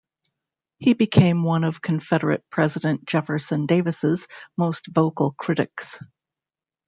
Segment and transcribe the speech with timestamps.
[0.79, 4.27] He became one of Confederate President Jefferson Davis's
[4.57, 5.99] most vocal critics.